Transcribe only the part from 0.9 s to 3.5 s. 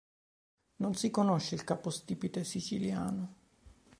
si conosce il capostipite siciliano.